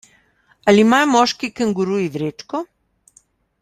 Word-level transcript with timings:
Ali 0.71 0.85
imajo 0.85 1.09
moški 1.11 1.51
kenguruji 1.61 2.11
vrečko? 2.19 2.67